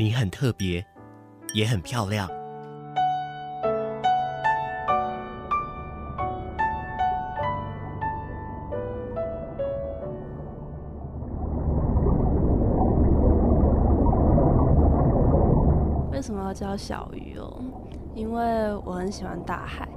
[0.00, 0.86] 你很特别，
[1.54, 2.28] 也很漂亮。
[16.12, 17.60] 为什么要叫小鱼哦？
[18.14, 19.88] 因为我很喜欢大海，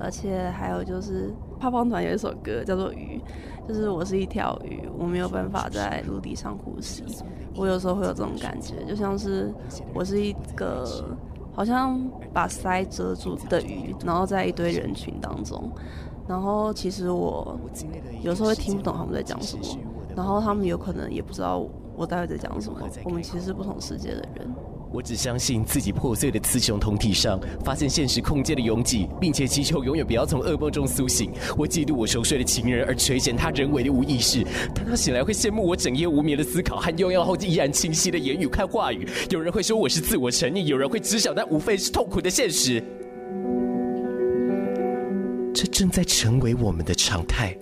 [0.00, 3.22] 而且还有就是胖胖团有一首歌叫做《鱼》。
[3.68, 7.04] 就是我是一条鱼，我没有办法在陆地上呼吸。
[7.56, 9.52] 我有时候会有这种感觉，就像是
[9.94, 10.84] 我是一个
[11.52, 12.00] 好像
[12.32, 15.70] 把腮遮住的鱼，然后在一堆人群当中。
[16.26, 17.58] 然后其实我
[18.22, 19.62] 有时候会听不懂他们在讲什么，
[20.16, 21.62] 然后他们有可能也不知道
[21.94, 22.80] 我到底在讲什么。
[23.04, 24.54] 我们其实是不同世界的人。
[24.94, 31.32] 我只相信自己破碎的雌雄同体上，发现现实空间的拥挤，并且祈求永远不要从噩梦中苏醒。
[31.58, 34.44] 我嫉妒我熟睡的情人，而垂涎他人为的无意识。
[34.72, 39.04] 当他醒来会羡慕我整夜无眠的思考和拥有后依然清晰的言语看话语。
[39.30, 42.80] 有人会说我是自我沉溺，有人会知晓那无非是痛苦的现实。
[45.52, 47.56] 这正在成为我们的常态。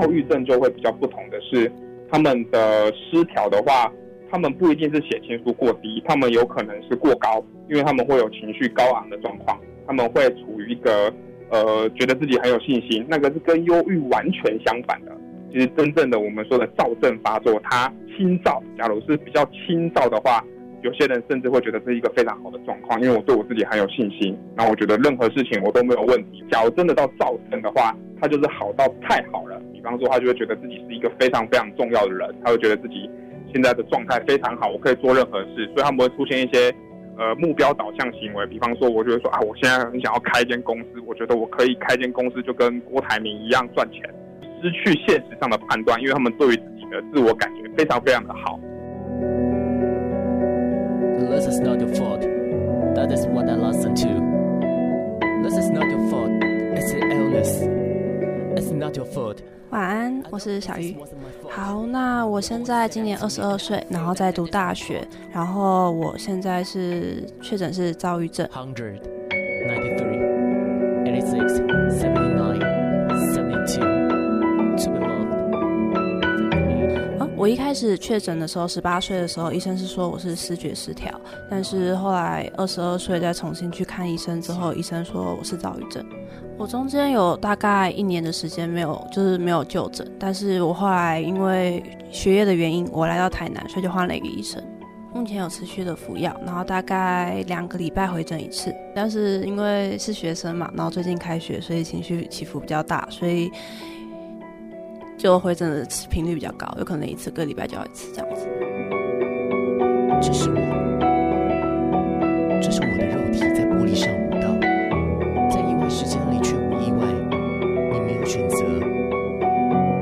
[0.00, 1.70] 躁郁症就会比较不同的是，
[2.10, 3.90] 他们的失调的话，
[4.30, 11.12] 他们不一定是血清素过低，他们有可能是过高，因为他们会有情绪高昂的状况，他们会处于一个
[11.50, 15.12] 呃觉得自己很有信心，那个是跟忧郁完全相反的。
[15.52, 20.44] 其实真正的我们说的躁症发作，它轻躁，假如是比较轻躁的话，
[20.86, 26.44] 有些人甚至会觉得这是一个非常好的状况，因为我对我自己很有信心，然后我觉得任何事情我都没有问题。
[26.48, 29.60] 假如真的到造成的话，他就是好到太好了。
[29.72, 33.10] 比方说，他就会觉得自己是一个非常非常重要的人，他会觉得自己
[33.52, 36.72] 现在的状态非常好，我可以做任何事，所以他们会出现一些
[37.18, 38.46] 呃目标导向行为。
[38.46, 44.02] 比方说，我就会说啊，我现在很想要开一间公司，我觉得我可以开一间公司，就跟郭台铭一样赚钱，
[44.62, 48.58] 失去现实上的判断，因为他们对于自己的自我感觉非常非常的好。
[51.18, 52.20] This is not your fault.
[52.94, 54.08] That is what I listen to.
[55.42, 56.30] This is not your fault.
[56.30, 57.62] It's an illness.
[58.56, 59.38] It's not your fault.
[59.70, 60.96] 晚安，我是小鱼。
[61.50, 68.46] 好，那我现在今年二十二岁，然后在读大学，然后我现在是确诊是躁郁症。
[68.48, 69.00] Hundred
[69.30, 70.15] ninety three
[77.46, 81.08] 我一开始确诊的时候，十八岁的时候，医生是说我是视觉失调，
[81.48, 86.04] 但是后来二十二岁再重新去看医生之后，医生说我是躁郁症。
[86.58, 90.04] 我中间有大概一年的时间没有，就是没有就诊。
[90.18, 91.80] 但是我后来因为
[92.10, 94.60] 学业的原因，我来到台南，所以就换了一个医生。
[95.14, 98.74] 目前有持续的服药，然后大概两个礼拜回诊一次。
[98.92, 103.48] 但是因为是学生嘛，然后最近开学，所以情绪起伏比较大，所以
[105.18, 108.46] 就会真的频率比较高，有可能一次个礼拜就要一次这样子。
[110.22, 110.56] 这是我，
[112.62, 114.48] 这是我的肉体在玻璃上舞蹈，
[115.50, 117.06] 在意外事件里却无意外。
[117.92, 118.56] 你没有选择，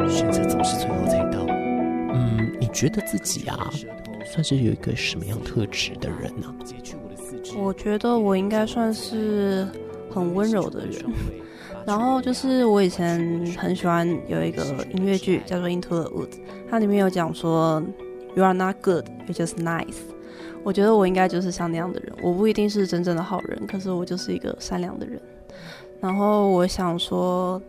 [0.09, 1.45] 选择总是最后才到。
[2.13, 2.69] 嗯，你。
[2.75, 3.71] 觉得自己啊，
[4.27, 6.53] 算是有一个什么样特质的人呢？
[7.57, 9.65] 我觉得我应该算是
[10.11, 11.05] 很温柔的人。
[11.87, 13.19] 然后就是我以前
[13.59, 14.65] 很喜欢有一个
[14.95, 16.33] 音乐剧叫做《Into the Woods》，
[16.71, 17.83] 它里面有讲说
[18.35, 19.99] “You are not good, you just nice”。
[20.63, 22.13] 我觉得我应该就是像那样的人。
[22.23, 25.21] 我不一定是真正的好人，可是我就是一个善良的人。
[26.01, 27.61] 然后我想说。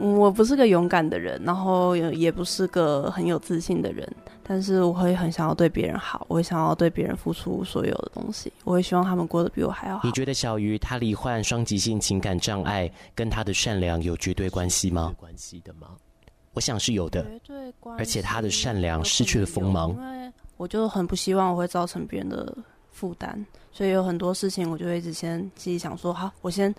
[0.00, 4.08] 我不是个勇敢的人，然后也也不是个很有自信的人，
[4.48, 10.00] 但是我会很想要对别人好，我会想要对别人付出所有的东西，我会希望他们过得比我还要好。
[10.04, 15.14] 你觉得小鱼他罹患双极性情感障碍跟他的善良有绝对关系吗？
[15.18, 15.88] 关系的吗？
[16.54, 18.00] 我想是有的，绝对关系。
[18.00, 22.56] 而且他的善良失去了锋芒，因为我就很不希望我会造成别人的
[22.90, 26.74] 负担，所以有很多事情我就会一直先自己想说，好，我先。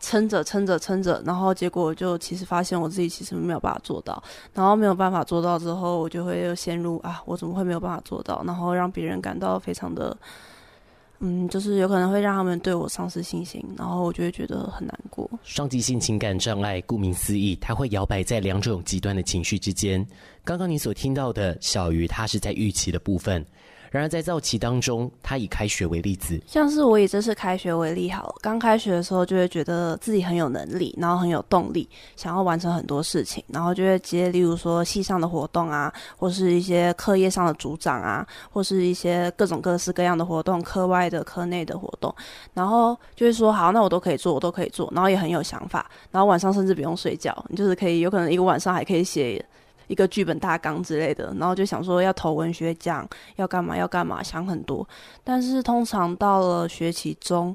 [0.00, 4.22] 撑着撑着撑着，然后结果就其实发现我自己其实没有办法做到，
[4.54, 8.42] 然后没有办法做到之后，我就会又陷入啊，我怎么会没有办法做到？
[8.46, 10.16] 然后让别人感到非常的
[11.22, 15.28] 嗯，就是有可能会让他们对我丧失信心，然后我就会觉得很难过。
[15.42, 20.04] 双极性情感障碍，顾名思义，它会摇摆在两种极端的情绪之间。
[20.44, 23.44] 刚刚你所听到的小鱼，它是在预期的部分。
[23.90, 42.14] 然而，在躁期当中，他以开学为例子，像是我以这次开学为例好了，刚开学的时候就会觉得自己很有能力，然后很有动力，想要完成很多事情，然后就会接，例如说系上的活动啊，或是一些课业上的组长啊，或是一些各种各式各样的活动，课外的、课内的活动，
[42.54, 49.44] 然后就会说好，那我都可以做，我都可以做，然后也很有想法，然后晚上甚至不用睡觉，你就是可以有可能一个晚上还可以写。
[49.90, 54.88] 一个剧本大纲之类的，然后就想说要投文学奖，要干嘛要干嘛，想很多。
[55.24, 57.54] 但是通常到了学期中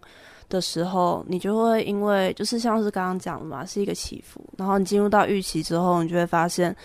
[0.50, 4.42] 的时候，你就会因为就是像是刚刚讲的嘛，是一个起伏。
[4.58, 6.76] 然后你进入到预期之后，你就会发现，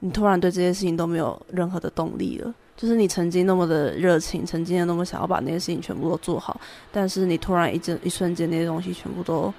[0.00, 2.54] 你突然对这些事情都没有任何的动力了。
[2.76, 6.60] 就是你曾经那么的热情，曾经那么想要把那些事情全部都做好，
[6.90, 9.52] 但是你突然一阵一瞬间，那些东西全部都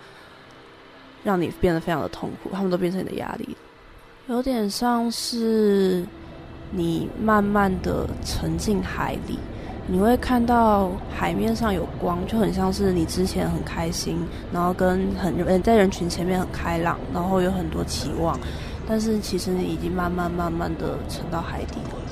[1.24, 3.58] 让你变得非常的痛苦，他们都变成你的压力。
[4.30, 6.06] 有点像是
[6.72, 9.38] 你慢慢的沉进海里，
[9.86, 14.18] 你会看到海面上有光，就很像是你之前很开心，
[14.54, 18.40] 然后跟很在人群前面很开朗，然后有很多期望，
[18.88, 22.03] 但是其实你已经慢慢慢慢的沉到海底了。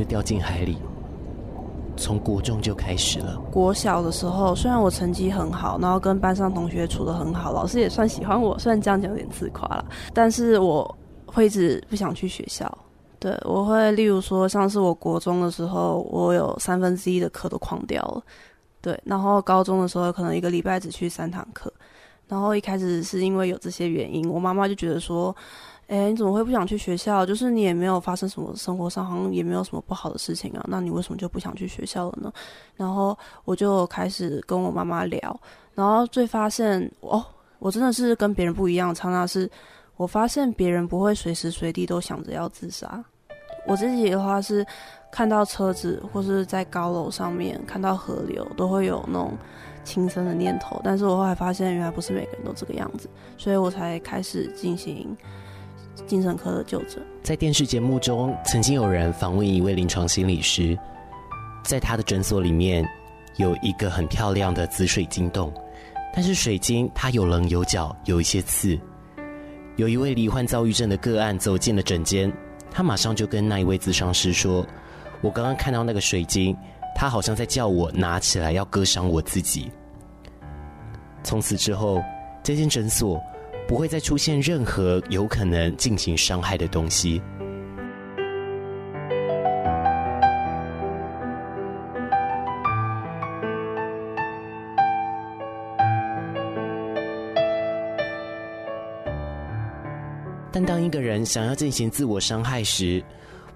[0.00, 0.78] 就掉进海里，
[1.94, 3.38] 从国中就开始了。
[3.52, 8.58] 国小的时候，虽然我成绩很好，然后跟班上同学处得很好，老师也算喜欢我。
[8.58, 12.66] 虽然这样讲有点自夸了，但是我会一直不想去学校。
[13.18, 18.22] 对，我会例如说，像是我国中的时候，我有三分之一的课都旷掉了。
[18.80, 21.70] 对，然后高中的时候，可能一个礼拜只去三堂课。
[22.26, 25.36] 然后一开始是因为有这些原因，我妈妈就觉得说。
[25.90, 27.26] 哎，你怎么会不想去学校？
[27.26, 32.32] 就是你也没有发生什么生活上好像也没有什么不好的事情啊，那你为什么就不想去学校了呢？
[32.76, 35.40] 然后我就开始跟我妈妈聊，
[35.74, 37.26] 然后最发现哦，
[37.58, 38.94] 我真的是跟别人不一样。
[38.94, 39.50] 常常是
[39.96, 43.04] 我发现别人不会随时随地都想着要自杀，
[43.66, 44.64] 我自己的话是
[45.10, 49.36] 看到车子或是在高楼上面看到河流都会有那种
[49.82, 55.16] 轻生的念头，但是我后来发现原来不是每个人都这个样子，所以我才开始进行。
[56.06, 57.02] 精神科的就诊。
[57.22, 60.78] 在电视节目中，曾经有人访问一位临床心理师，
[61.62, 62.84] 在他的诊所里面
[63.36, 65.52] 有一个很漂亮的紫水晶洞，
[66.14, 68.78] 但是水晶它有棱有角，有一些刺。
[69.76, 72.32] 有一位罹患躁郁症的个案走进了诊间，
[72.70, 74.66] 他马上就跟那一位咨商师说
[75.22, 76.56] ：“我刚刚看到那个水晶，
[76.94, 79.70] 他好像在叫我拿起来要割伤我自己。”
[81.22, 82.02] 从此之后，
[82.42, 83.22] 这间诊所。
[83.70, 87.22] 不会再出现任何有可能进行伤害的东西。
[100.50, 103.00] 但当一个人想要进行自我伤害时，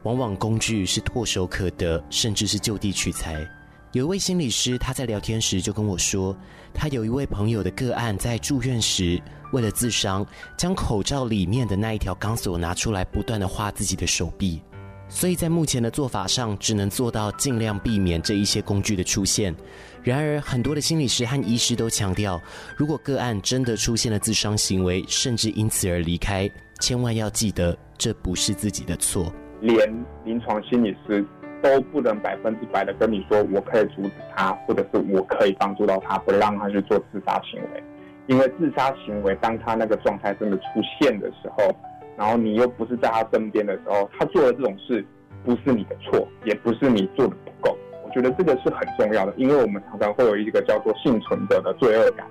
[0.05, 3.45] 往往工具是唾手可得，甚至是就地取材。
[3.91, 6.37] 有一位心理师，他在聊天时就跟我说，
[6.73, 9.21] 他有一位朋友的个案在住院时，
[9.55, 14.61] 为了自伤，将口罩里面的那一条钢索拿出来，不断地划自己的手臂。
[15.09, 19.55] 所以在目前的做法上，只能做到尽量避免这一些工具的出现。
[20.03, 22.41] 然而，很多的心理师和医师都强调，
[22.77, 29.33] 如果个案真的出现了自伤行为，甚至因此而离开，千万要记得，这不是自己的错。
[29.61, 31.25] 连临床心理师。
[31.63, 37.83] 都不能百分之百的跟你说，我可以阻止他，或者是我可以帮助到他，不让他去做自杀行为。
[38.27, 40.65] 因为自杀行为，当他那个状态真的出
[41.01, 41.75] 现的时候，
[42.17, 45.05] 然后你又不是在他身边的时候，他做的这种事
[45.45, 47.77] 不是你的错，也不是你做的不够。
[48.05, 52.27] 我觉得这个是很重要的，因为我们常常会有一个叫做幸存者的罪恶感。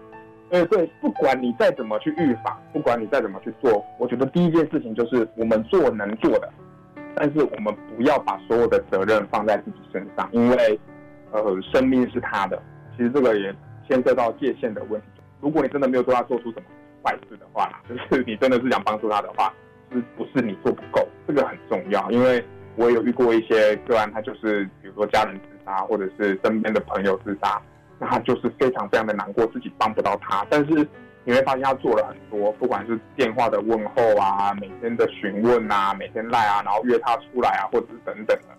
[0.49, 6.49] 所以，对，不管你再怎么去预防，不管你再怎么去做，我觉得第一件事情就是我们做能做的。
[7.15, 10.79] 但是我们不要把所有的责任放在自己身上，因为，
[11.31, 12.61] 呃，生命是他的。
[12.95, 13.53] 其实这个也
[13.87, 15.07] 牵涉到界限的问题。
[15.43, 16.63] 如果你真的没有对他做出什么
[17.03, 19.53] 坏事的话，就是你真的是想帮助他的话，
[19.91, 21.05] 是不是你做不够？
[21.27, 22.09] 这个很重要。
[22.11, 22.41] 因为
[22.77, 27.61] 我有遇过一些个案，他就是比如说家人自杀，或者是身边的朋友自杀，
[27.99, 30.47] 那他就是非常非常的难过，自己帮不到他。
[30.49, 30.87] 但是
[31.25, 38.55] 你会发现他做了很多，不管是电话的问候啊，每天的询问啊，每天赖啊，然后约他出来啊，或者是等等的。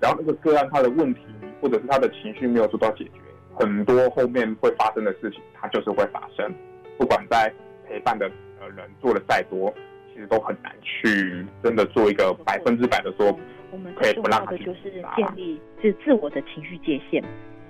[0.00, 1.20] 然后那个个案他的问题
[1.60, 3.21] 或者是他的情绪没有做到解决，
[3.54, 6.52] 很多后面会发生的事情，它就是会发生。
[6.98, 7.52] 不管在
[7.88, 8.30] 陪伴的
[8.60, 9.72] 呃人做的再多，
[10.12, 13.36] 其实都很难去真的做一个百分之百的说，
[13.70, 17.22] 我们最重要的就是建立是自我的情绪界限。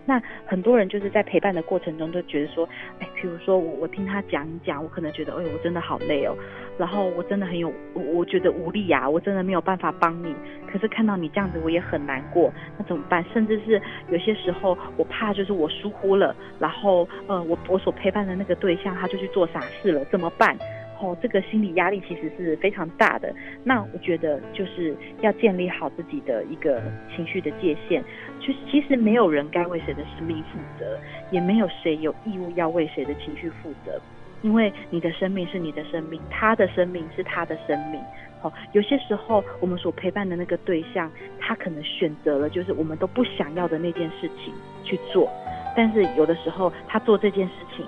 [0.05, 2.69] 那很多人就是在陪伴的过程中都觉得说，
[2.99, 6.37] 哎，譬如说我我听他讲一讲，我可能觉得，哎呦，我真的好累哦，
[6.79, 10.35] 然后我真的很有，我我觉得无力呀，我真的没有办法帮你。
[10.71, 13.25] 可是看到你这样子，我也很难过，那怎么办？
[13.33, 20.57] 甚至是有些时候，我怕就是我疏忽了，然后呃，我我所陪伴的那个对象他就去做傻事了，怎么办？
[21.03, 23.35] 哦，这个心理压力其实是非常大的。
[23.65, 26.81] 那我觉得就是要建立好自己的一个
[27.15, 28.01] 情绪的界限。
[28.39, 30.97] 就是其实没有人该为谁的生命负责，
[31.33, 34.01] 也没有谁有义务要为谁的情绪负责。
[34.43, 38.01] 因为你的生命是你的生命，他的生命是他的生命。
[38.43, 44.55] 哦，有些时候我们所陪伴的那个对象，他可能选择了就是我们都不想要的那件事情
[44.85, 45.29] 去做。
[45.77, 47.85] 但是有的时候他做这件事情，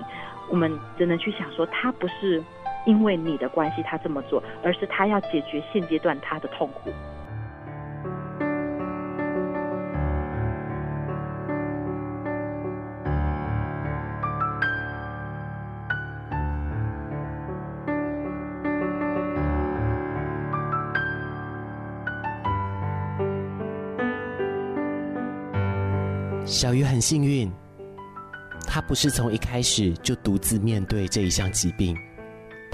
[0.49, 2.43] 我们只能去想说他不是。
[2.85, 6.91] 因为你的关系，他这么做，而是他要解决现阶段他的痛苦。
[26.45, 27.51] 小鱼很幸运，
[28.67, 31.97] 他不是从一开始就独自面对这一项疾病。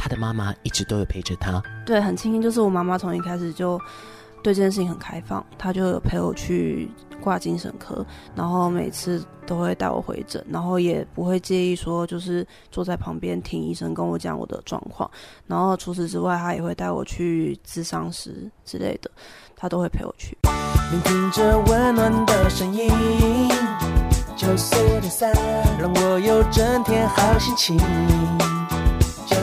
[0.04, 3.80] 他的妈妈一直都有陪着他，对，很庆幸，就是我妈妈从一开始就
[4.42, 6.90] 对这件事情很开放，她就有陪我去
[7.22, 8.04] 挂精神科，
[8.34, 15.08] 然后每次都会带我回诊，然后也不会介意说就是坐在旁边听医生跟我讲我的状况，
[15.46, 19.12] 然后除此之外，她也会带我去咨商室之类的，
[19.56, 20.36] 她都会陪我去。
[20.92, 22.90] 聆听着温暖的声音，
[24.36, 25.32] 九四点三，
[25.78, 27.78] 让我有整天好心情。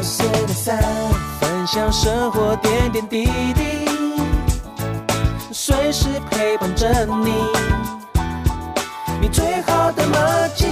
[0.01, 3.63] 分享生活点点滴滴，
[5.53, 7.33] 随时陪伴着你，
[9.21, 10.67] 你最好的默契。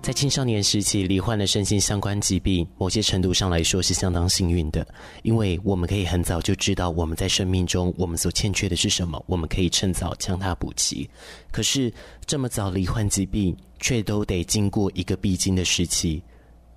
[0.00, 4.86] 在青少年时期罹患了身心相关疾病，某些程度上来说是相当幸运的，
[5.24, 11.10] 因为我们可以很早就知道我们在生命中我们所欠缺的是什么，我们可以趁早将它补齐。
[11.50, 11.92] 可是
[12.24, 16.22] 这么早罹患疾病，却都得经过一个必经的时期。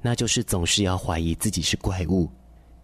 [0.01, 2.29] 那就是总是要怀疑自己是怪物，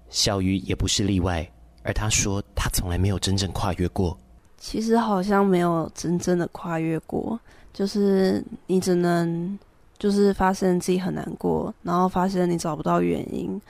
[0.09, 1.49] 小鱼也不是例外。
[1.83, 4.17] 而他说，他从来没有真正跨越过。
[4.57, 7.39] 其实好像没有真正的跨越过，
[7.73, 9.57] 就是你只能
[9.99, 13.61] 就是发现自己很难过，然后发现你找不到原因，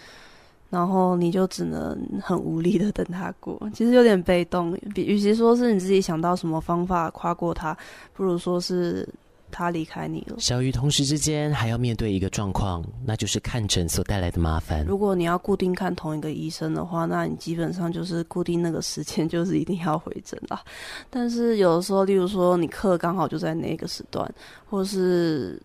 [0.70, 3.60] 然后你就只能很无力的等他过。
[3.74, 7.78] 其实有点被动，比与其说是你自己想到什么方法跨过他，
[8.14, 9.08] 不如说是。
[9.58, 10.36] 他离开你了。
[10.38, 14.86] 小鱼同时之间还要面对一个状况，那就是看诊所带来的麻烦。
[14.86, 20.62] 如果你要固定看同一个医生的话，那你基本上就是固定那个时间，就是一定要回诊啦。
[21.10, 24.30] 但是有的时候，例如说你课刚好就在那个时段，
[24.70, 25.58] 或是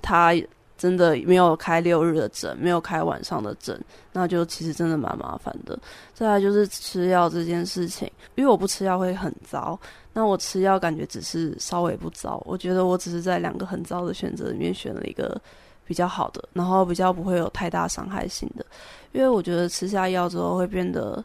[0.00, 0.32] 他
[0.76, 5.78] 真的没有开六日的诊，没有开晚上的诊，那就其实真的蛮麻烦的。
[6.12, 9.78] 再来就是吃药这件事情，因为我不吃药会很糟。
[10.12, 15.40] 那我吃药感觉只是稍微不糟，我觉得我只是在两个很糟的选择里面选了一个
[15.84, 18.64] 比较好的，然后比较不会有太大伤害性的。
[19.12, 21.22] 因为我觉得吃下药之后会变得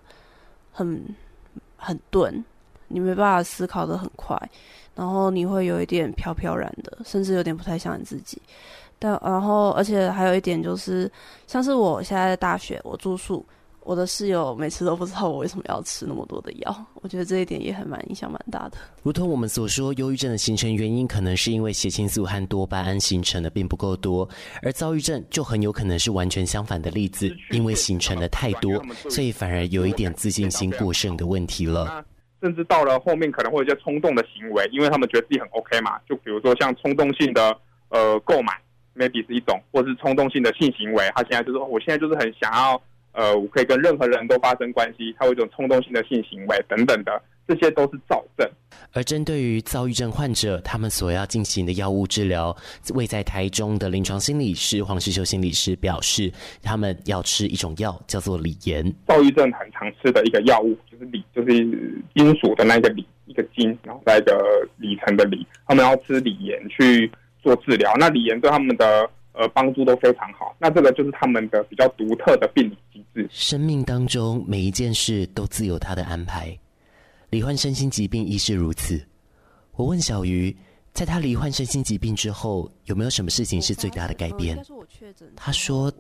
[0.72, 1.02] 很
[1.78, 2.44] 很钝，
[2.88, 4.38] 你没办法思考得很快，
[4.94, 8.42] 然后你会有一点飘飘然的，甚至有点不太像你自己。
[9.02, 11.12] 但然后而且还有一点就是，
[11.48, 13.44] 像是我现在在大学，我住宿。
[13.84, 18.78] 我的室友每次都不知道我为什么要吃那么多的药，我觉得这一点也很蛮影响蛮大的。
[19.02, 24.30] 如同我们所说，忧郁症的形成原因可能是因为血清素和多巴胺形成的并不够多，
[24.62, 28.80] 而躁郁症就很有可能是完全相反的例子，因为形成的太多，
[29.10, 32.06] 所以反而有一点自信心过剩的问题了。
[32.40, 37.58] 甚至到了后面可能会有一些冲动的行为，因为他们觉得自己很 OK 嘛，就比如说像冲动性的
[37.90, 38.54] 呃购买
[38.96, 42.82] ，maybe 是一种，或是冲动性的性行为，他现在就是我现在就是很想要。
[43.14, 48.50] 呃，我可以跟任何人都发生关系，他有一种冲动性的性行为等等的，这些都是躁症。
[48.94, 52.56] 而针对于躁郁症患者，他们所要进行的药物治疗，
[52.94, 56.32] 位在台中的临床心理师黄世修心理师表示，
[56.64, 58.82] 他们要吃一种药，叫做锂盐。
[59.06, 61.54] 躁郁症很常吃的一个药物就是锂，就是
[62.16, 67.94] 金属的那个锂，一个金，然后再一个里程的里，他们要吃锂盐去做治疗。
[68.00, 70.56] 那李岩对他们的呃帮助都非常好。
[70.60, 73.28] 那这个就是他们的比较独特的病理机制。
[73.32, 76.58] 生命当中每一件事都自有他的安排，
[77.30, 79.02] 罹患身心疾病亦是如此。
[79.74, 80.56] 我问小鱼，
[80.94, 84.58] 在他罹患身心疾病之后，有没有什么事情是最大的改变？
[85.36, 85.92] 他说，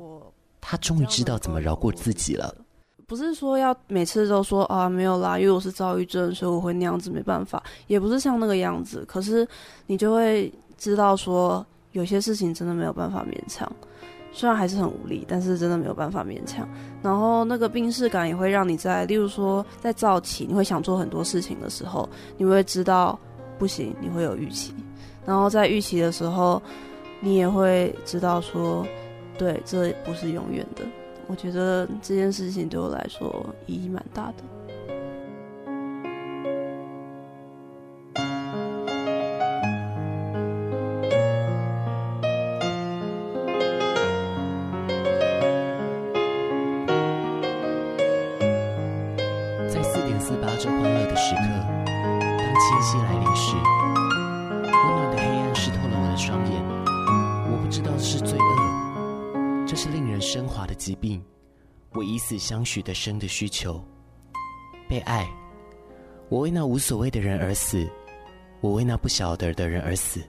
[0.59, 2.53] 他终于知道怎么饶过自己了。
[3.07, 9.03] 不是说要每次都说啊，没有啦，因为我是躁郁症，所以我会那样子，没办法，也不是像那个样子。
[9.05, 9.45] 可是
[9.87, 10.49] 你就会
[10.81, 13.71] 知道说，有些事情真的没有办法勉强，
[14.31, 16.67] 虽然还是很无力，但是真的没有办法勉强。
[17.03, 23.19] 然后那个病识感也会让你在，例如说在早期，你会想做很多事情的时候，你会知道
[23.59, 24.73] 不行，你会有预期。
[25.23, 26.59] 然后在预期的时候，
[27.19, 28.83] 你也会知道说，
[29.37, 30.83] 对，这不是永远的。
[31.27, 34.43] 我觉得这件事情对我来说意义蛮大的。
[62.51, 63.81] 相许的生的需求，
[64.89, 65.25] 被爱。
[66.27, 67.89] 我为那无所谓的人而死，
[68.59, 70.21] 我为那不晓得的人而死。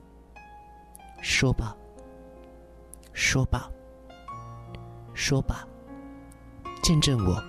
[1.21, 1.77] 说吧，
[3.13, 3.69] 说吧，
[5.13, 5.67] 说吧，
[6.81, 7.43] 见证我，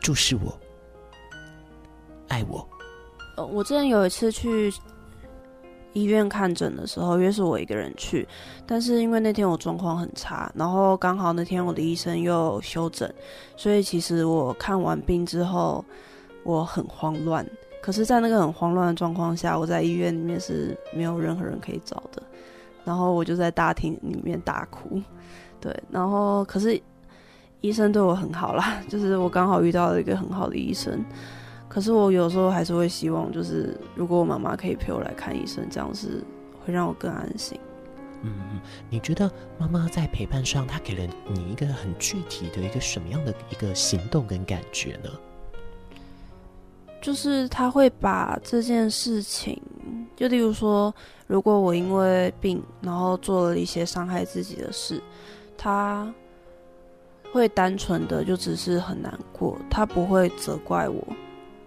[0.00, 0.56] 注视我，
[2.28, 2.64] 爱我。
[3.36, 4.72] 呃，我之前有一次去。
[5.92, 8.26] 医院看诊的时候，约是我一个人去，
[8.66, 13.12] 但是因为那天我状况很差，然后刚好那天我的医生又休诊，
[13.56, 15.84] 所以其实我看完病之后，
[16.44, 17.44] 我很慌乱。
[17.80, 22.22] 可是，在那个很慌乱的状况下，我在医院里面是没有任何人可以找的，
[22.84, 25.00] 然后我就在大厅里面大哭。
[25.60, 26.78] 对，然后可是
[27.60, 31.02] 医生对我很好啦，就是我刚好遇到了一个很好的医生。
[31.68, 36.24] 可是我有时候还是会希望，就是如果我妈妈可以陪我来看医生，这样是
[36.64, 37.58] 会让我更安心。
[38.22, 45.10] 嗯，你觉得妈妈在陪伴上，她给了你一个很具体的一个什么样的一个行动跟感觉呢？
[47.00, 49.62] 就是她会把这件事情，
[50.16, 50.92] 就例如说，
[51.28, 55.00] 如果我因为病，然后做了一些伤害自己的事，
[55.56, 56.12] 她
[57.30, 61.06] 会单纯的就只是很难过，她不会责怪我。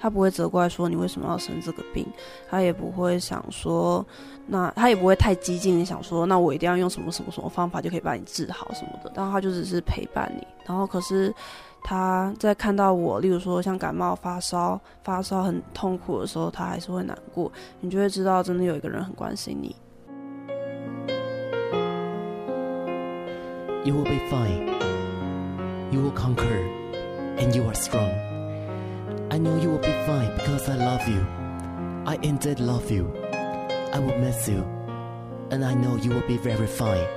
[0.01, 2.05] 他不会责怪说你为什么要生这个病，
[2.49, 4.03] 他也不会想说，
[4.47, 9.11] 那他也不会太激进的想说，那我一定要用什么什么什么方法就可以把你治好什么的。
[9.15, 10.45] 然后他就只是陪伴你。
[10.65, 11.31] 然后可是
[11.83, 17.51] 他在看到我，例如说像感冒发烧，发烧很痛苦的时候，他还是会难过。
[17.79, 19.75] 你就会知道真的有一个人很关心你。
[23.83, 24.67] You will be fine.
[25.91, 26.65] You will conquer,
[27.37, 28.30] and you are strong.
[29.31, 31.25] I know you will be fine because I love you.
[32.05, 33.07] I indeed love you.
[33.93, 34.61] I will miss you,
[35.49, 37.07] and I know you will be very fine.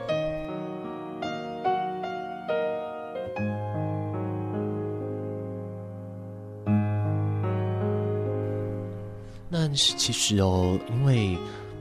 [9.49, 11.37] 那其实哦，因为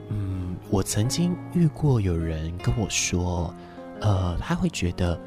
[0.09, 3.53] 嗯，我曾经遇过有人跟我说，
[4.01, 5.19] 呃，他会觉得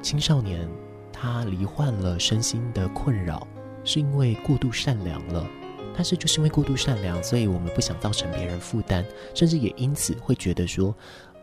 [0.00, 0.68] 青少年
[1.12, 3.44] 他罹患了身心的困扰。
[3.88, 5.48] 是因为过度善良了，
[5.94, 9.02] 但是就是因为过度善良，所以我们不想造成别人负担，
[9.34, 10.94] 甚至也因此会觉得说，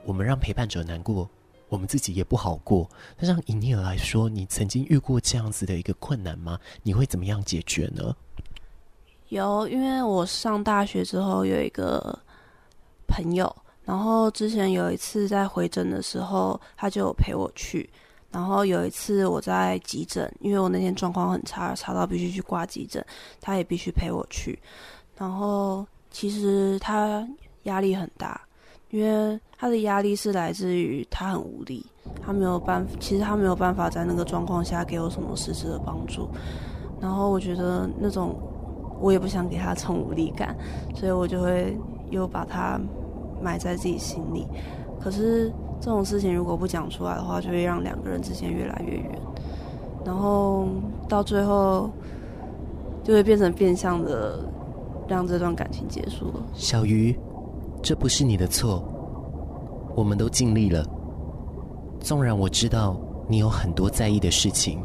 [0.06, 1.28] 我们让陪伴者难过，
[1.70, 2.88] 我们自己也不好过。
[3.18, 6.60] 那像以尼尔来说，你曾经遇过这样子的一个困难吗？
[6.84, 8.16] 你会怎么样解决呢？
[9.30, 12.20] 有，因为我上大学之后有一个
[13.08, 13.54] 朋友，
[13.84, 17.90] 然后之前有一次在回诊的时候，他就陪我去。
[18.36, 23.02] 然后有一次我在急诊，因为我那天状况很差，差到必须去挂急诊，
[23.40, 24.60] 他也必须陪我去。
[25.18, 27.26] 然后其实他
[27.64, 28.42] 压力很大，
[28.90, 31.86] 因为他的压力是来自于他很无力，
[32.22, 36.28] 他没有办法，其实他没有办法在那个状况下给我什么实质的帮助。
[37.00, 38.36] 然后我觉得那种
[39.00, 40.54] 我也不想给他这种无力感，
[40.94, 41.74] 所以我就会
[42.10, 42.78] 又把他
[43.42, 44.46] 埋在自己心里。
[45.00, 45.52] 可是。
[45.82, 49.20] 这种事情如果不讲出来的话，就会让两个人之间越来越远，
[50.06, 50.68] 然后
[51.08, 51.92] 到最后
[53.04, 54.40] 就会变成变相的
[55.06, 56.42] 让这段感情结束了。
[56.54, 57.16] 小鱼，
[57.84, 58.84] 这不是你的错，
[59.96, 60.84] 我们都尽力了。
[62.00, 64.82] 纵然我知道你有很多在意的事情，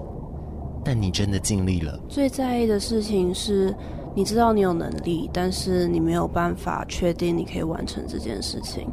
[0.84, 1.98] 但你真的尽力了。
[2.08, 3.74] 最在意的事情是，
[4.14, 8.86] 你知道你有能力，但是你没有办法确定你可以完成这件事情。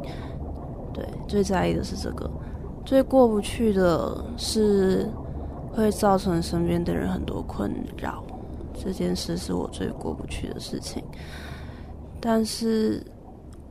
[0.98, 2.28] 对，最在意的是这个，
[2.84, 5.08] 最过不去的是
[5.70, 8.24] 会造成身边的人很多困扰，
[8.74, 11.00] 这件事是我最过不去的事情。
[12.20, 13.00] 但是，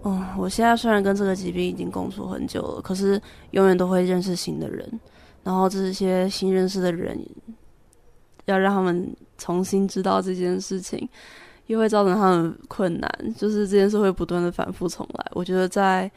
[0.03, 4.89] 嗯，我现在虽然跟这个疾病已经共处很久了，可是永远都会认识新的人，
[5.43, 7.19] 然后这些新认识的人，
[8.45, 11.09] 要让他们重新知道这件事情，
[11.65, 15.25] 又会造成他们困难，就是这件事会不断的反复重来。
[15.33, 16.09] 我觉得在，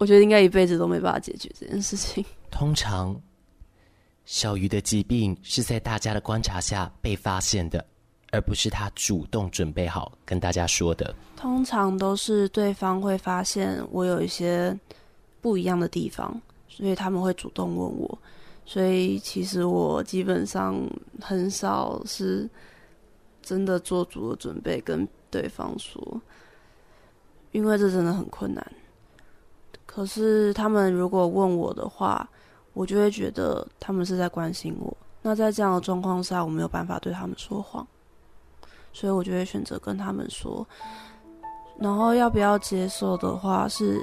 [0.00, 2.24] 我觉得应该一辈子都没办法解决这件事情。
[2.50, 3.14] 通常，
[4.24, 7.86] 小鱼的疾病是在大家的观察下被发现的。
[8.32, 11.12] 而不是他主动准备好跟大家说的。
[11.36, 14.78] 通常都是对方会发现我有一些
[15.40, 18.18] 不一样的地方，所以他们会主动问我。
[18.64, 20.80] 所以其实我基本上
[21.20, 22.48] 很少是
[23.42, 26.22] 真的做足了准备跟对方说，
[27.50, 28.64] 因为这真的很困难。
[29.92, 32.28] 可是他们如果问我的话，
[32.74, 34.96] 我就会觉得他们是在关心我。
[35.20, 37.84] 那在这样的状况下，我没有办法对他们说谎。
[38.92, 40.64] 所以我就会选择跟他们说，
[41.76, 44.00] 然后要不要接受的话是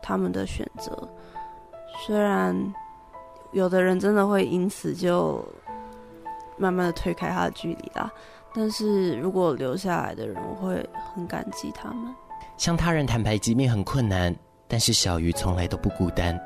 [0.00, 1.06] 他们的选择。
[2.06, 2.56] 虽然
[3.52, 5.46] 有的人真的会因此就
[6.56, 8.10] 慢慢的推开他的距离啦，
[8.54, 12.14] 但是如果留下来的人，我会很感激他们。
[12.56, 14.34] 向他人坦白疾病很困难，
[14.72, 16.40] 但是小鱼从来都不孤单。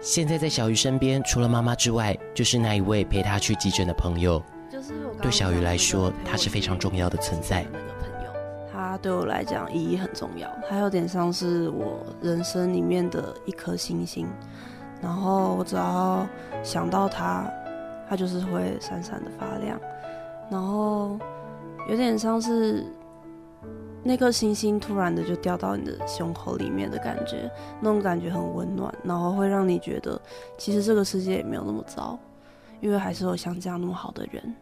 [0.00, 4.42] 现在在小鱼身边，除了妈妈之外，就是那一位陪她去急诊的朋友。
[4.72, 7.64] 就是对小鱼来说，他是非常重要的存在。
[7.70, 8.30] 那个朋友，
[8.72, 14.26] 他对我来讲意义很重要，他有点像是我人生里面的一颗星星。
[15.02, 16.26] 然后我只要
[16.62, 17.46] 想到他，
[18.08, 19.78] 他就是会闪闪的发亮。
[20.50, 21.18] 然后
[21.88, 22.84] 有点像是
[24.06, 30.20] 那颗星星突然的就掉到你的胸口里面的感觉，那种感觉很温暖，然后会让你觉得
[30.56, 32.16] 其实这个世界也没有那么糟，
[32.80, 34.54] 因为还是有像这样那么好的人。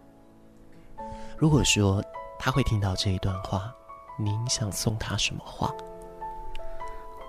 [1.36, 2.02] 如果说
[2.38, 3.70] 他会听到这一段话，
[4.18, 5.70] 您想送他什么话？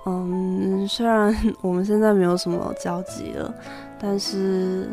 [0.05, 3.53] 嗯， 虽然我们现在没有什么交集了，
[3.99, 4.87] 但是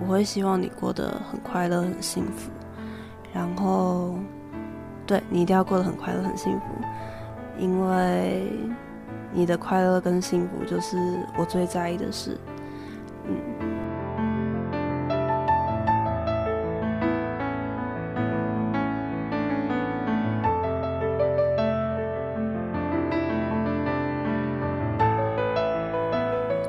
[0.00, 2.50] 我会希望你过得很快乐、很幸福。
[3.32, 4.14] 然后，
[5.06, 6.66] 对，你一定要过得很快乐、很幸福，
[7.58, 8.42] 因为
[9.32, 10.96] 你的快乐跟幸福就是
[11.38, 12.36] 我最在意的事。
[13.24, 13.36] 嗯。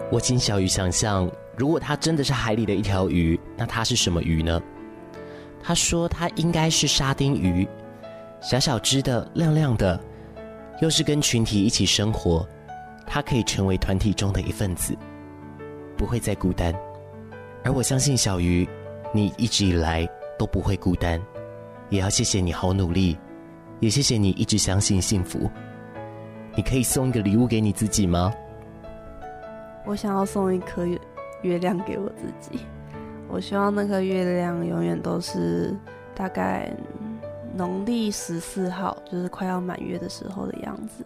[0.09, 4.61] 我请小鱼想象，如果它真的是海里的一条鱼，那它是什么鱼呢？
[5.61, 7.67] 他说它应该是沙丁鱼，
[8.39, 9.99] 小小只的，亮亮的，
[10.81, 12.47] 又是跟群体一起生活，
[13.05, 14.95] 它可以成为团体中的一份子，
[15.97, 16.73] 不会再孤单。
[17.63, 18.67] 而我相信小鱼，
[19.13, 21.19] 你一直以来都不会孤单，
[21.89, 23.17] 也要谢谢你好努力，
[23.79, 25.49] 也谢谢你一直相信幸福。
[26.55, 28.31] 你可以送一个礼物给你自己吗？
[29.85, 30.99] 我想要送一颗月
[31.41, 32.59] 月亮给我自己，
[33.27, 35.75] 我希望那颗月亮永远都是
[36.15, 36.71] 大概
[37.55, 41.05] 农历十四号，就是快要满月的时候的样子。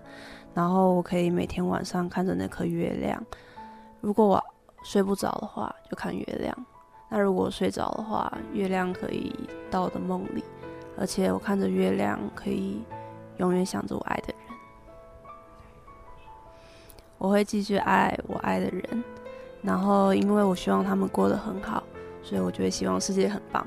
[0.53, 3.23] 然后我可以每天晚上看着那颗月亮，
[4.01, 4.43] 如果我
[4.83, 6.53] 睡不着的话，就看月亮；
[7.09, 9.33] 那如果睡着的话，月亮可以
[9.69, 10.43] 到我的梦里，
[10.97, 12.81] 而且我看着月亮，可以
[13.37, 14.37] 永远想着我爱的人。
[17.17, 19.03] 我会继续爱我爱的人，
[19.61, 21.83] 然后因为我希望他们过得很好，
[22.23, 23.65] 所以我就会希望世界很棒，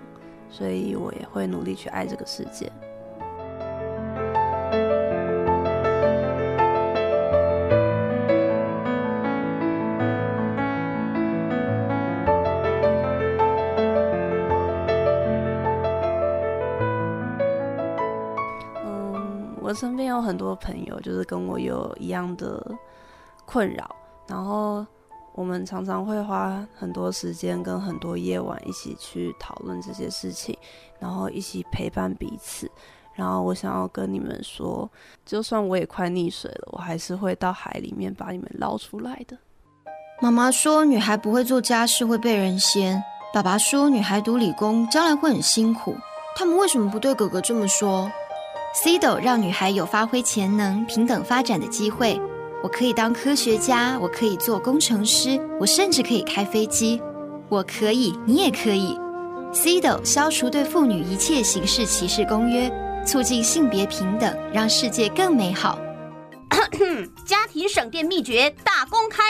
[0.57, 2.71] 所以我也会努力去爱这个世界。
[18.85, 22.64] 嗯，我身边有很多朋友，就是跟我有一样的。
[23.47, 23.95] 困扰，
[24.27, 24.87] 然后
[25.35, 30.57] 我们常常会花很多时间跟很多夜晚一起去讨论这些事情，
[30.99, 32.70] 然后一起陪伴彼此。
[33.14, 34.88] 然后我想要跟你们说，
[35.25, 39.37] 就算我也快溺水了，我还是会到海里面把你们捞出来的。
[40.20, 43.01] 妈妈说，女孩不会做家事会被人嫌；
[43.33, 45.97] 爸爸说，女孩读理工将来会很辛苦。
[46.37, 48.11] 他们为什么不对哥哥这么说
[48.83, 52.20] ？CEDO 让女孩有发挥潜能、平等发展的机会。
[52.64, 56.98] 我可以当科学家，我可以做工程师，我甚至可以开飞机。
[57.50, 58.98] 我可以，你也可以。
[59.53, 62.72] CEDO 消除对妇女一切形式歧视公约，
[63.07, 65.79] 促进性别平等，让世界更美好。
[67.27, 69.22] 家庭省电秘诀大公开：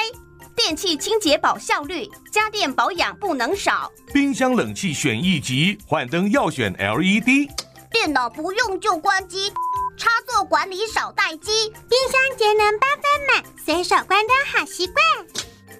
[0.55, 3.90] 电器清洁保效率，家电保养不能少。
[4.12, 7.51] 冰箱冷气选一级，换灯要选 LED。
[7.90, 9.53] 电脑不用就关机，
[9.97, 11.68] 插座管理少待机。
[11.88, 13.13] 冰箱节能八分满，
[13.64, 14.96] 随手关灯好习惯。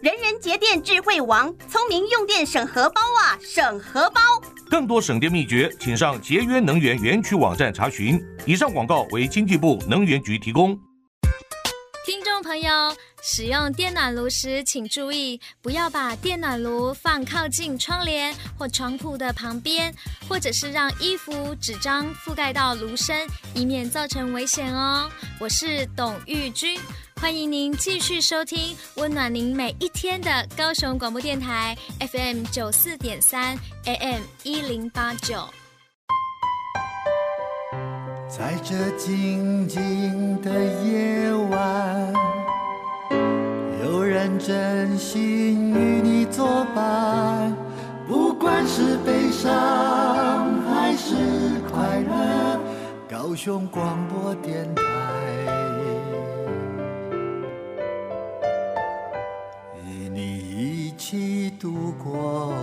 [0.01, 4.23] 人人节电智慧王，聪明用电省荷包啊，省荷包。
[4.71, 8.19] 更多省电秘诀，请上节约能源园区网站查询。
[8.47, 10.75] 以上广告为经济部能源局提供。
[12.07, 12.71] 听众朋友，
[13.27, 19.91] 使用电暖炉时，请注意不要把电暖炉放靠近窗帘或床铺的旁边，
[20.29, 25.11] 或者是让衣服、纸张覆盖到炉身，以免造成危险哦。
[25.41, 26.79] 我是董玉君。
[27.17, 33.57] 欢迎您继续收听温暖您每一天的高雄广播电台 FM 九四点三
[33.87, 35.49] AM 一零八九。
[38.29, 40.51] 在这静静的
[40.85, 42.13] 夜晚，
[44.25, 47.55] 愿真心与你作伴，
[48.09, 51.15] 不管是悲伤还是
[51.71, 52.59] 快乐，
[53.07, 54.83] 高雄广播电台
[59.85, 61.51] 与你一起。
[61.61, 62.55] 度过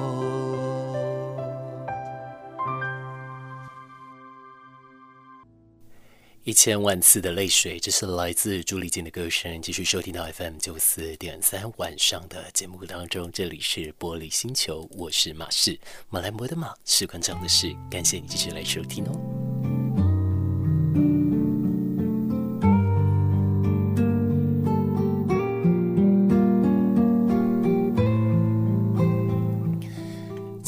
[6.51, 9.61] 一千万次的泪水，这是来自朱丽静的歌声。
[9.61, 19.50] 继续收听到 FM 九四点三晚上的节目当中，这里是玻璃星球，我是马氏马来摩的马，是关长的事，感谢你继续来收听哦。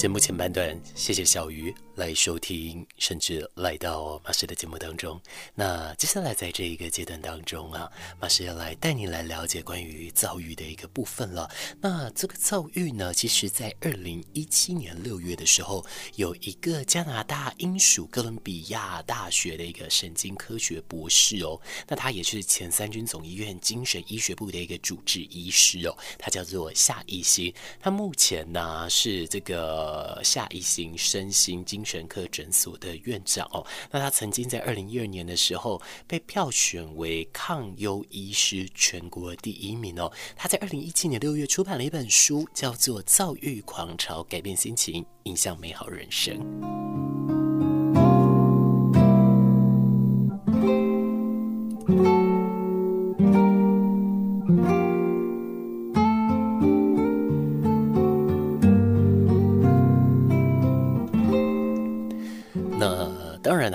[0.03, 5.17] 节目前半段，谢谢小鱼来收听，甚至来到马氏的节目当中。
[5.55, 7.89] 那接下来在这一个阶段当中啊，
[8.19, 11.49] 马氏要来带你来了解关于躁郁的一个部分了。
[11.79, 15.85] 那这个躁郁呢，其实在二零一七年六月的时候，
[16.15, 29.92] 有一个加拿大英属哥伦比亚大学的一个神经科学博士哦，那他也是前三军总医院精神医学部的一个主治医师哦，他叫做夏一新，他目前呢是这个。
[29.93, 40.11] 呃，夏一新身心精神科诊所的院长哦，那他曾经在二零一二年的时候被票选为抗忧医师全国第一名哦。
[40.35, 46.39] 他在二零一七年六月出版了一本书，叫做《躁郁狂潮：改变心情，影响美好人生》。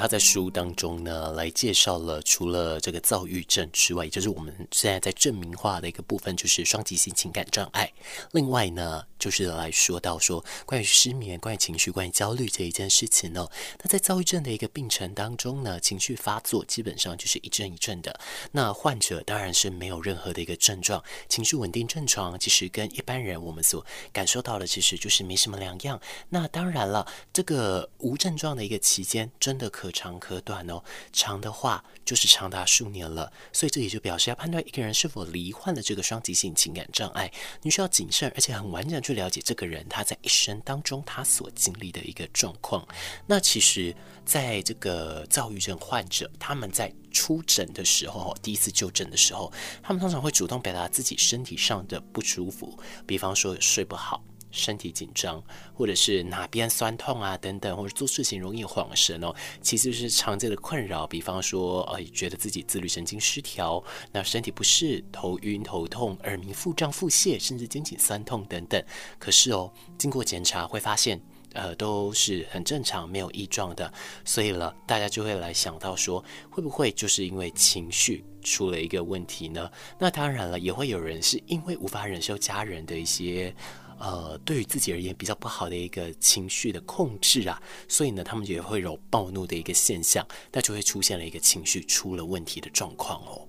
[0.08, 7.92] 在书当中呢，来介绍了除了这个躁郁症之外，就是我们现在在证明化的一个部分，就是双极性情感障碍。
[8.32, 13.48] 另外呢，就是来说到说关于失眠、关于情绪、关于焦虑这一件事情呢。
[13.83, 18.20] 那在躁郁症的一个病程当中呢，情绪发作基本上就是一阵一阵的。
[18.52, 26.00] 那患者当然是没有任何的一个症状，情绪稳定正常，其实跟一般人我们所感受到的其实就是没什么两样。
[26.28, 29.88] 那当然了，这个无症状的一个期间，真的可。
[29.88, 30.83] 可长可短哦，
[31.14, 42.86] 长的话就是长达数年了，所以这也就表示要判断一个人是否罹患了这个双极性情感障碍，你需要谨慎而且很完整去了解这个人他在一生当中他所经历的一个状况。
[43.26, 43.94] 那其实，
[44.26, 49.50] 在这个躁郁症患者，他们在出诊的时候，第一次就诊的时候，
[49.82, 54.22] 他们通常会主动表达自己身体上的不舒服，比方说睡不好。
[54.50, 55.42] 身体紧张，
[55.74, 61.06] 或者是哪边酸痛啊等等，或者做事情容易恍神哦，其实是常见的困扰。
[61.06, 63.82] 比方说，呃，觉得自己自律神经失调，
[64.12, 68.82] 那身体不适，头晕头痛、耳鸣、腹胀、腹泻，甚至肩颈酸痛等等。
[69.18, 71.20] 可是哦，经过检查会发现，
[71.52, 73.92] 呃，都是很正常，没有异状的。
[74.24, 79.70] 所以了，大家就会来想到说，会不会就是因为情绪出了一个问题呢？
[79.98, 83.54] 那当然了，也会有人是因为无法忍受家人的一些。
[83.98, 93.46] 呃，对于自己而言比较不好的一个情绪的控制啊，所以呢，他们也会有暴怒的一个现象，那就会出现了一个情绪出了问题的状况哦。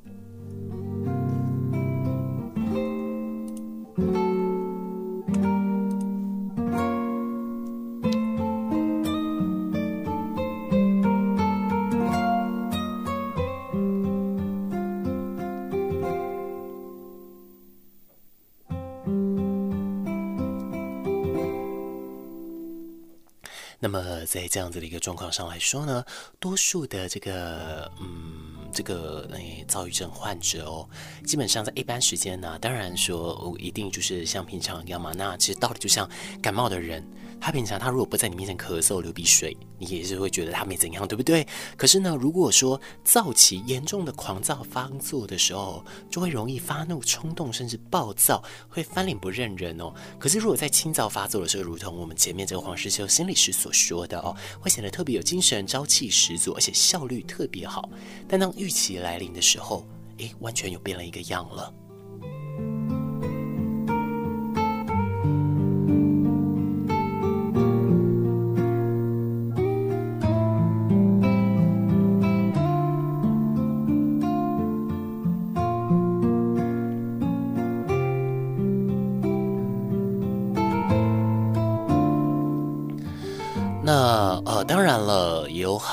[24.29, 26.05] 在这样子的一个状况上来说呢，
[26.39, 30.87] 多数的这个嗯，这个诶，躁郁症患者哦，
[31.25, 35.11] 基本上在一般时间呢，当然说哦，一定就是像平常一样嘛。
[35.17, 36.07] 那其实道理就像
[36.41, 37.03] 感冒的人。
[37.41, 41.47] 他平常他如果不在你面前咳嗽流鼻水，你也是会觉得他没怎样，对不对？
[41.77, 49.93] 可是呢，如果说躁起严重的狂躁发作的时候，就会容易发怒、冲动，甚至暴躁，会翻脸不认人哦。
[50.17, 57.89] 可是如果在清躁发作的时候，如同我们前面这个黄世修心理师所说的哦，会显得特别有精神、朝气十足，而且效率特别好。
[58.27, 61.73] 但当预期来临的时候，诶，完全又变了一个样了。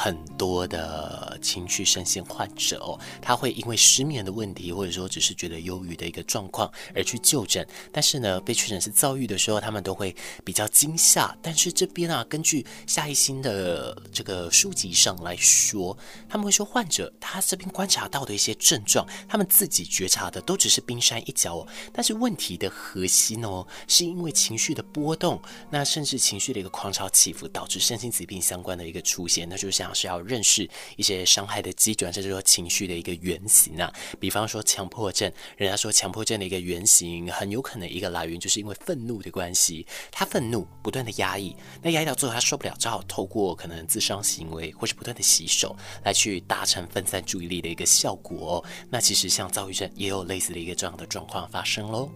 [0.07, 1.26] 很多的。
[1.57, 7.67] 情绪深陷患者哦，他会因为失眠的问题，或者说只是觉得忧郁的一个状况而去就诊。
[7.91, 10.15] 但是呢，被确诊是躁郁的时候，他们都会
[10.45, 11.35] 比较惊吓。
[11.41, 15.97] 但是这边啊，根据夏一新的这个书籍上来说，
[16.29, 21.67] 他们会说患者他这边观察到的一些症状，他们自己觉察的都只是冰山一角哦。
[21.91, 25.41] 但是问题的核心哦，是因为情绪的波动，
[25.71, 29.49] 那甚至情绪的一个狂潮起伏，导致身心疾病相关的一个出现。
[29.49, 31.25] 那就像是要认识一些。
[31.25, 48.65] 伤害的基准，甚至说情绪的一个原型啊，比方说强迫症，人家说强迫症的一个原型，很有可能一个来源就是因为愤怒的关系，他愤怒不断的压抑，那压抑到最后他受不了，只好透过可能自伤行为或是不断的洗手来去达成分散注意力的一个效果。
[48.91, 52.11] 那其实像躁郁症也有类似的一个这样的状况发生喽。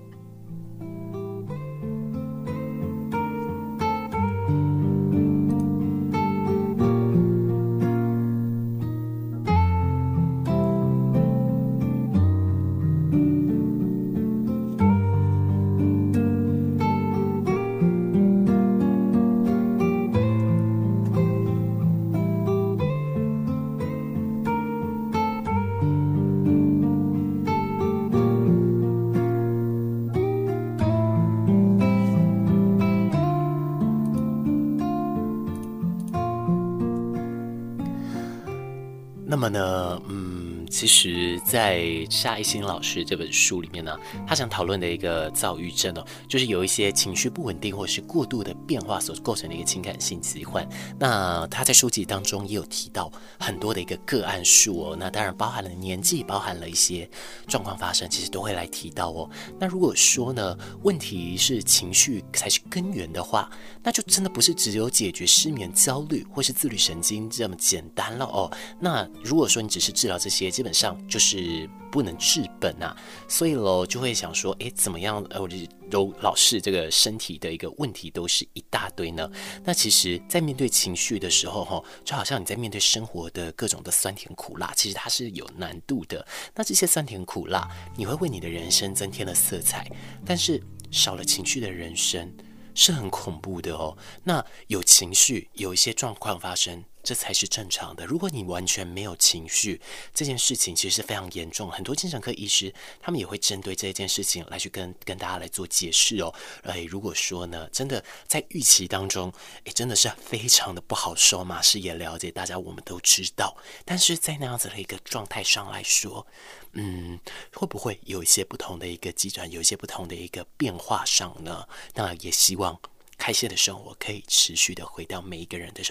[41.45, 50.69] 在夏一新老师这本书里面呢，他想讨论的一个躁郁症哦，就是有一些情绪不稳定或是过度的变化所构成的一个情感性疾患。
[50.99, 57.09] 那他在书籍当中也有提到很多的一个个案数哦，那当然包含了年纪，包含了一些
[57.47, 59.29] 状况发生，其实都会来提到哦。
[59.59, 63.51] 那如果说呢，问题是情绪才是根源的话，
[63.83, 68.51] 那就真的不是只有解决失眠、焦虑或是自律神经这么简单了哦。
[68.79, 72.97] 那如果说你只是治疗这些，基本上就是是不能治本啊，
[73.29, 75.25] 所以喽就会想说，诶，怎么样？
[75.31, 79.31] 呃，我就老是这个身体的一个问题都是一大堆呢。
[79.63, 86.27] 那其实，在面对情绪的时候，哈，就好像你在面对生活的各种的酸甜苦辣，其实它是有难度的。
[86.55, 89.89] 那这些酸甜苦辣，你会为你的人生增添了色彩，
[90.27, 92.33] 但是少了情绪的人生
[92.75, 93.97] 是很恐怖的哦。
[94.25, 96.85] 那有情绪，有一些状况发生。
[97.03, 98.07] 这才是正常的。
[98.07, 99.81] 如果你完全没有情绪，
[100.15, 101.71] 这件事情其实是非常严重。
[101.71, 106.33] 很多精神科医师他们也会针对这件事情来去跟跟大家来做解释哦。
[106.63, 109.33] 哎，如果说呢，真的在预期当中，
[109.65, 111.45] 哎，真的是非常的不好受。
[111.45, 111.61] 嘛。
[111.63, 113.57] 是也了解，大家我们都知道。
[113.85, 116.27] 但是在那样子的一个状态上来说，
[116.73, 117.19] 嗯，
[117.55, 121.67] 会不会有一些不同的一个机转，有一些不同的一个变化上呢？
[121.95, 122.79] 那也希望。
[123.21, 125.83] 开心的生活可以持续的回到每一个人的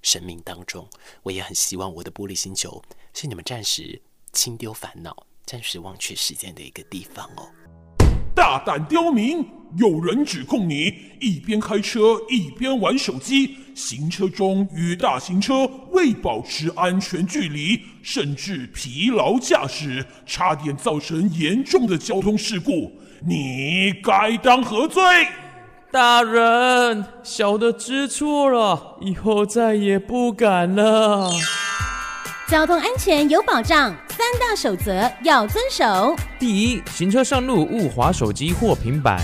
[0.00, 0.88] 生命当中。
[1.22, 4.00] 我也很希望我的玻璃星球是你们暂时
[4.32, 7.50] 轻丢烦恼、暂时忘却时间的一个地方哦。
[8.34, 9.46] 大胆刁民！
[9.76, 22.90] 有人指控你一边开车一边玩手机，行车中与大型车未保持安全距离，甚至疲劳驾驶，差点造成严重的交通事故。
[23.24, 25.02] 你该当何罪？
[25.92, 31.28] 大人，小的知错了，以后再也不敢了。
[32.46, 36.14] 交通安全有保障，三大守则要遵守。
[36.38, 39.20] 第一，行车上路勿滑手机或平板。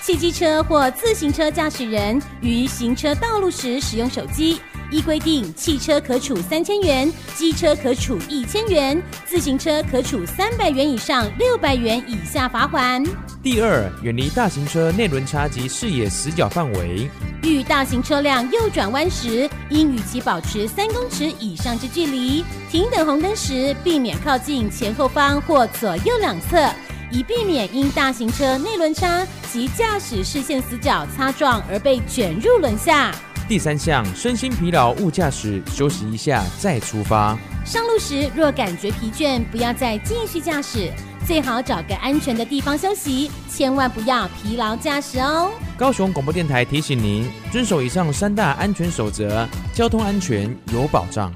[0.00, 4.58] 汽机车或自行车驾驶人于行车道路时使用手机，
[4.90, 13.04] 依规定，汽车可处三千元，机车可处一千元，自行车可处三百元以上六百元以下罚款。
[13.42, 17.08] 第二，远离大型车内轮差及视野死角范围。
[17.42, 22.44] 遇大型车辆右转弯时，应与其保持三公尺以上之距离。
[22.70, 26.68] 停等红灯时，避免靠近前后方或左右两侧，
[27.12, 33.14] 以避免因大型车内轮差及驾驶视线死角擦撞而被卷入轮下。
[33.48, 37.38] 第三项，身心疲劳勿驾驶，休息一下再出发。
[37.64, 40.92] 上路时若感觉疲倦，不要再继续驾驶。
[41.24, 45.52] 最好找个安全的地方休息，千万不要疲劳驾驶哦。
[45.76, 51.32] 高雄广播电台提醒您，遵守以上三大安全守则，交通安全有保障。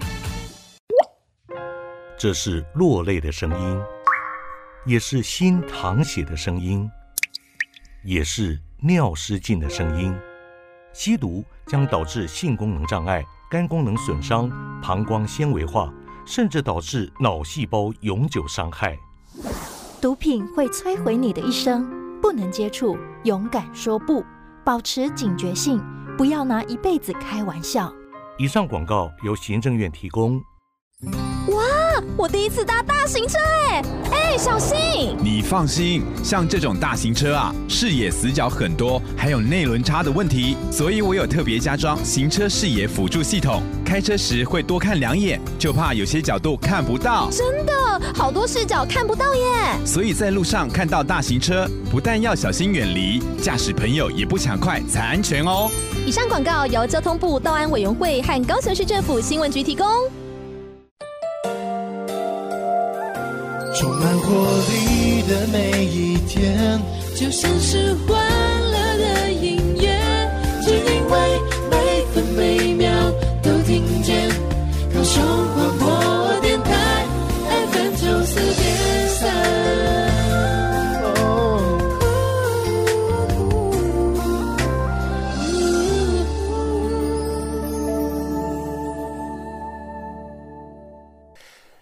[2.19, 3.81] 这是落泪的声音，
[4.85, 6.91] 也是心淌血的声音，
[8.03, 10.13] 也是尿失禁的声音。
[10.93, 14.51] 吸毒将导致性功能障碍、肝功能损伤、
[14.83, 15.93] 膀胱纤维化，
[16.27, 18.99] 甚至导致脑细胞永久伤害。
[20.01, 21.89] 毒品会摧毁你的一生，
[22.21, 24.25] 不能接触，勇敢说不，
[24.65, 25.81] 保持警觉性，
[26.19, 27.93] 不要拿一辈子开玩笑。
[28.39, 30.41] 以上广告由行政院提供。
[31.49, 31.65] 哇，
[32.17, 33.39] 我第一次搭大型车
[33.69, 33.83] 哎
[34.13, 35.17] 哎，小心！
[35.23, 47.29] 你放心，像这种大型车啊，视野死角很多，还有内轮差的问题，所以我有特别加装行车视野辅助系统，开车时会多看两眼，就怕有些角度看不到。
[47.31, 47.73] 真的，
[48.15, 49.77] 好多视角看不到耶！
[49.85, 55.69] 所以在路上看到大型车，不但要小心远离，驾驶朋友也不抢快才安全哦。
[56.07, 59.87] 以上广告由交通部道安委员会和高雄市政府新闻局提供。
[63.81, 64.35] 充满活
[64.69, 66.79] 力的每一天，
[67.17, 68.20] 就像是花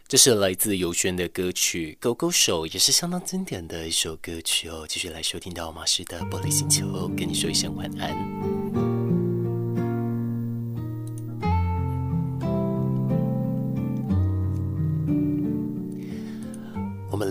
[0.08, 4.86] 这是来自游轩的歌曲《勾勾手》，也是相当经典的一首歌曲哦。
[4.88, 8.37] 继续来收听到马氏的《玻璃星球》，跟你说一声晚安。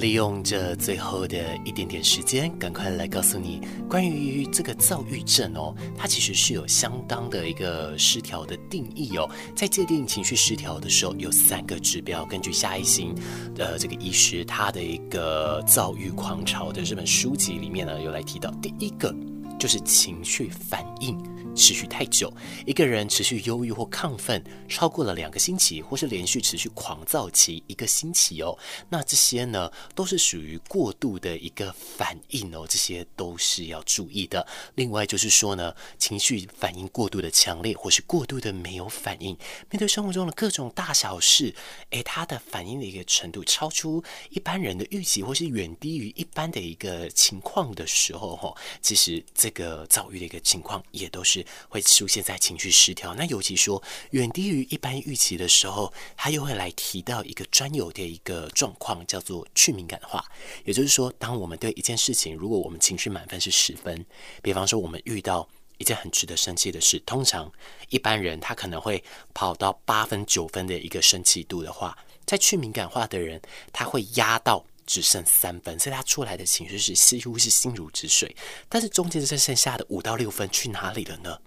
[0.08, 9.30] 利用这最后的一点点时间，赶快来告诉你关于这个躁郁症哦，它其实是有相当的一个失调的定义哦。
[9.54, 12.24] 在界定情绪失调的时候，有三个指标。
[12.24, 13.14] 根据夏一星
[13.54, 19.14] 的这个医师他的一个《躁郁狂潮》的这本书籍里面呢，有来提到第一个
[19.60, 21.18] 就是情绪反应。
[21.58, 22.32] 持续太久，
[22.68, 28.56] 一个人持续忧郁或亢奋超过了两个星期，或是连续持续狂躁期一个星期哦，
[28.90, 34.46] 那这些呢都是属于过度的一个反应哦，这些都是要注意的。
[34.76, 39.36] 另外就是说呢，情绪反应过度的强烈，或是过度的没有反应，
[39.72, 41.56] 面对生活中的各种大小事，
[41.90, 51.46] 诶，他的反应的一个程度超出一般人的预期，或是远低于一般的一个情况的时候，哈，其实这个躁郁的一个情况也都是。
[51.70, 53.82] 会出现在情绪失调，那尤其说
[54.12, 60.26] 远低于一般预期的时候，他又会来提到一个专有的一个状况，叫做去敏感化。
[60.66, 64.06] 也就是说，当我们对一件事情，如果我们情绪满分是十分，
[64.42, 67.50] 比方说我们遇到一件很值得生气的事，通常
[67.90, 69.02] 一般人他可能会
[69.34, 73.42] 跑到八分九分的一个生气度的话，在去敏感化的人，
[73.72, 74.66] 他会压到。
[74.88, 78.36] 只剩三分，所以他出来的情绪是几乎是心如止水。
[78.68, 81.40] 但是中间这剩下的五到六分去哪里了呢？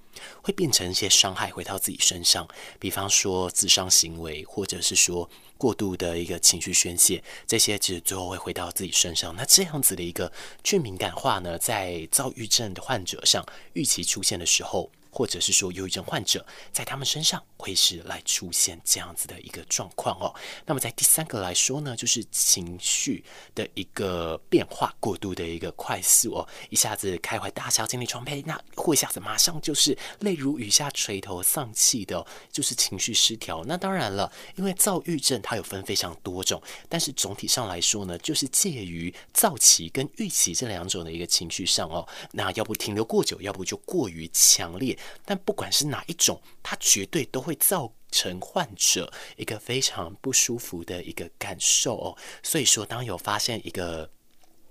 [0.43, 2.47] 会变成一些伤害回到自己身上，
[2.79, 9.35] 比方说自伤行为，或者是说过度的一个情绪宣泄，这些其实最后会回到自己身上。
[9.35, 10.31] 那这样子的一个
[10.63, 14.91] 去敏感化呢，在躁郁症的患者上预期出现的时候。
[15.11, 20.35] 或者是说，忧郁症患者在他们身上会是来出现这样子的一个状况哦。
[20.65, 33.65] 那么在第三个来说呢，就是情绪的一个变化过度的一个快速哦，一下子开怀大笑、精力充沛，那或一下子马上就是泪如雨下、垂头丧气的，就是情绪失调。
[33.67, 42.07] 那当然了，因为躁郁症它有分非常多种，但是总体上来说呢，就是介于躁期跟郁期这两种的一个情绪上哦。
[42.33, 44.97] 那要不停留过久，要不就过于强烈。
[45.25, 52.17] 但不管是哪一种，它绝对都会造成患者一个非常不舒服的一个感受哦。
[52.43, 54.11] 所以说，当有发现一个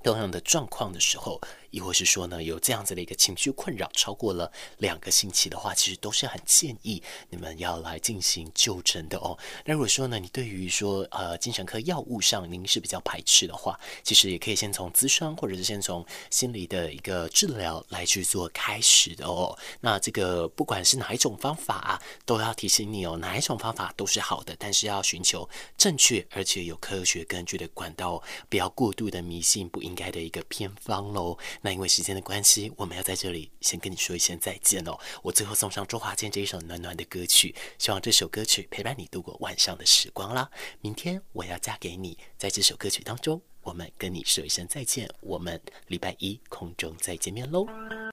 [0.03, 1.41] 同样的状况的时候，
[1.72, 9.38] 亦或是说呢，有这样子的一个情绪困扰超过了两个星期的话，其实都是很建议你们要来进行就诊的哦。
[9.65, 19.57] 那如果说呢，你对于说呃精神科药物上您是比较排斥的话，其实也可以先从咨商或者是先从心理的一个治疗来去做开始的哦。
[19.82, 25.47] 那这个不管是哪一种方法啊，都要提醒你哦，哪一种方法都是好的，但是要寻求
[25.78, 31.38] 正确而且有科学根据的管道，不要过度的迷信不应该的一个偏方喽。
[31.62, 34.99] 那因为时间的关系，我们要在这里先跟你说一声再见喽。
[35.22, 40.49] 我最后送上周华健这一首暖暖的歌曲，希望这首歌曲陪伴你度过晚上的时光啦。
[40.82, 47.66] 明天我要嫁给你，在这首歌曲当中，我们跟你说一声再见，我们礼拜一空中再见面喽。